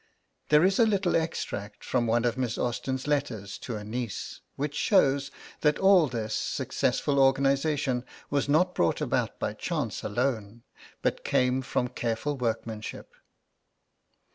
[0.49, 4.73] There is a little extract from one of Miss Austen's letters to a niece, which
[4.73, 10.63] shows that all this successful organisation was not brought about by chance alone,
[11.03, 13.13] but came from careful workmanship.